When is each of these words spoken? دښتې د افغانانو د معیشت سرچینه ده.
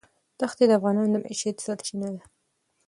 دښتې 0.39 0.63
د 0.67 0.71
افغانانو 0.79 1.11
د 1.13 1.15
معیشت 1.23 1.57
سرچینه 1.65 2.09
ده. 2.15 2.23